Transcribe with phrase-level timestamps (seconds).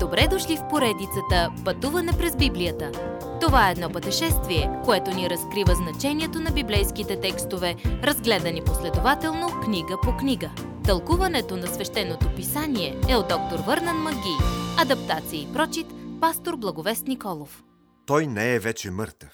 [0.00, 2.92] Добре дошли в поредицата Пътуване през Библията.
[3.40, 10.16] Това е едно пътешествие, което ни разкрива значението на библейските текстове, разгледани последователно книга по
[10.16, 10.50] книга.
[10.84, 14.36] Тълкуването на свещеното писание е от доктор Върнан Маги.
[14.78, 15.86] Адаптация и прочит,
[16.20, 17.64] пастор Благовест Николов.
[18.06, 19.32] Той не е вече мъртъв.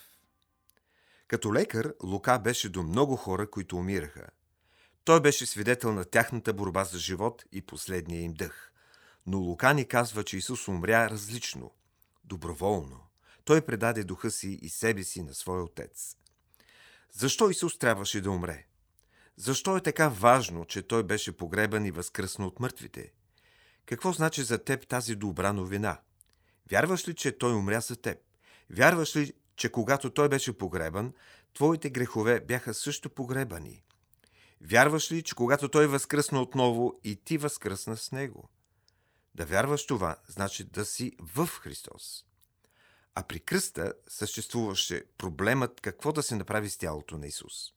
[1.29, 4.27] Като лекар, Лука беше до много хора, които умираха.
[5.05, 8.74] Той беше свидетел на тяхната борба за живот и последния им дъх.
[9.27, 11.71] Но Лука ни казва, че Исус умря различно,
[12.25, 13.01] доброволно.
[13.45, 16.17] Той предаде духа си и себе си на своя отец.
[17.13, 18.67] Защо Исус трябваше да умре?
[19.37, 23.13] Защо е така важно, че той беше погребан и възкръсна от мъртвите?
[23.87, 26.01] Какво значи за теб тази добра новина?
[26.71, 28.19] Вярваш ли, че той умря за теб?
[28.71, 31.13] Вярваш ли, че когато той беше погребан,
[31.55, 33.85] твоите грехове бяха също погребани?
[34.61, 38.49] Вярваш ли, че когато той възкръсна отново и ти възкръсна с него?
[39.35, 42.25] Да вярваш това, значи да си в Христос.
[43.15, 47.73] А при кръста съществуваше проблемът какво да се направи с тялото на Исус.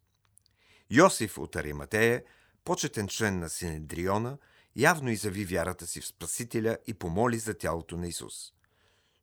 [0.90, 2.24] Йосиф от Ариматея,
[2.64, 4.38] почетен член на Синедриона,
[4.76, 8.54] явно изяви вярата си в Спасителя и помоли за тялото на Исус.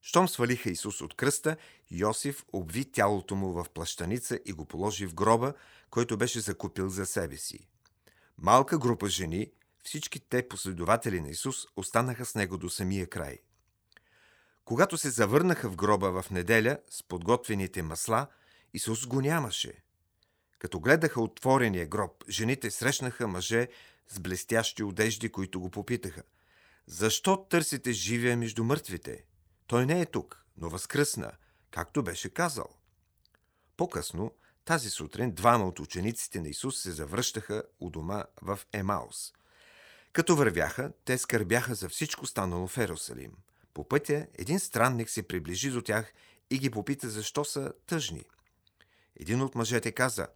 [0.00, 1.56] Щом свалиха Исус от кръста,
[1.90, 5.54] Йосиф обви тялото му в плащаница и го положи в гроба,
[5.90, 7.68] който беше закупил за себе си.
[8.38, 9.52] Малка група жени,
[9.84, 13.38] всички те последователи на Исус, останаха с него до самия край.
[14.64, 18.26] Когато се завърнаха в гроба в неделя с подготвените масла,
[18.74, 19.82] Исус го нямаше.
[20.58, 23.68] Като гледаха отворения гроб, жените срещнаха мъже
[24.08, 26.22] с блестящи одежди, които го попитаха.
[26.86, 29.24] Защо търсите живия между мъртвите?
[29.66, 31.32] Той не е тук, но възкръсна,
[31.70, 32.68] както беше казал.
[33.76, 34.32] По-късно,
[34.64, 39.32] тази сутрин, двама от учениците на Исус се завръщаха у дома в Емаус.
[40.14, 43.32] Като вървяха, те скърбяха за всичко станало в Ерусалим.
[43.74, 46.12] По пътя един странник се приближи до тях
[46.50, 48.24] и ги попита защо са тъжни.
[49.16, 50.26] Един от мъжете каза,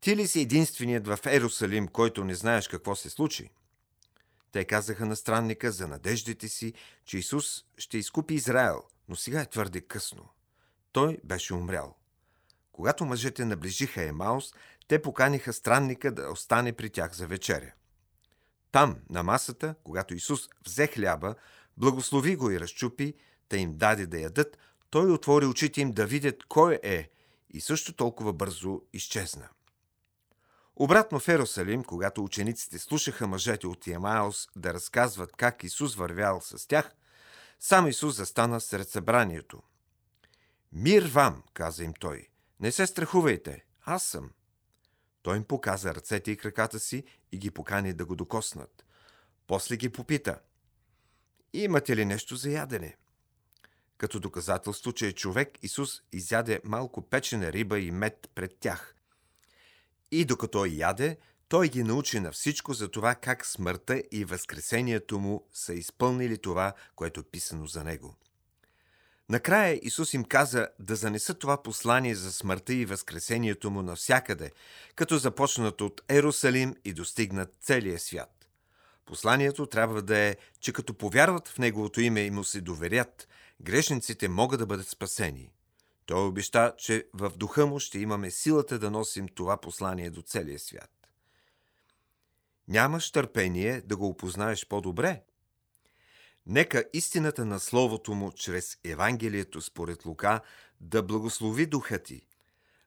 [0.00, 3.50] «Ти ли си единственият в Ерусалим, който не знаеш какво се случи?»
[4.50, 6.72] Те казаха на странника за надеждите си,
[7.04, 10.28] че Исус ще изкупи Израел, но сега е твърде късно.
[10.92, 11.96] Той беше умрял.
[12.72, 14.52] Когато мъжете наближиха Емаус,
[14.88, 17.72] те поканиха странника да остане при тях за вечеря.
[18.72, 21.34] Там, на масата, когато Исус взе хляба,
[21.76, 23.14] благослови го и разчупи,
[23.50, 24.58] да им даде да ядат,
[24.90, 27.10] той отвори очите им да видят кой е
[27.50, 29.48] и също толкова бързо изчезна.
[30.76, 36.68] Обратно в Ерусалим, когато учениците слушаха мъжете от Ямаос да разказват как Исус вървял с
[36.68, 36.94] тях,
[37.60, 39.62] сам Исус застана сред събранието.
[40.72, 42.28] Мир вам, каза им той.
[42.60, 44.30] Не се страхувайте, аз съм.
[45.22, 48.84] Той им показа ръцете и краката си и ги покани да го докоснат.
[49.46, 50.40] После ги попита.
[51.52, 52.96] Имате ли нещо за ядене?
[53.98, 58.94] Като доказателство, че е човек, Исус изяде малко печена риба и мед пред тях.
[60.10, 61.18] И докато яде,
[61.48, 66.72] той ги научи на всичко за това как смъртта и възкресението му са изпълнили това,
[66.94, 68.16] което е писано за него.
[69.32, 74.50] Накрая Исус им каза да занесат това послание за смъртта и възкресението му навсякъде,
[74.94, 78.48] като започнат от Ерусалим и достигнат целия свят.
[79.06, 83.28] Посланието трябва да е, че като повярват в Неговото име и му се доверят,
[83.60, 85.50] грешниците могат да бъдат спасени.
[86.06, 90.58] Той обеща, че в духа му ще имаме силата да носим това послание до целия
[90.58, 90.90] свят.
[92.68, 95.22] Нямаш търпение да го опознаеш по-добре?
[96.46, 100.40] Нека истината на Словото му чрез Евангелието според Лука
[100.80, 102.20] да благослови духа ти,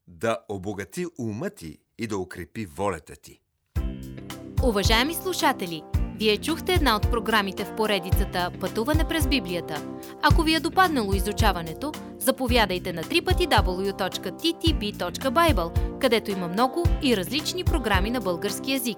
[0.07, 3.41] да обогати ума ти и да укрепи волята ти.
[4.63, 5.83] Уважаеми слушатели,
[6.19, 9.99] вие чухте една от програмите в поредицата Пътуване през Библията.
[10.21, 18.21] Ако ви е допаднало изучаването, заповядайте на www.ttb.bible, където има много и различни програми на
[18.21, 18.97] български язик.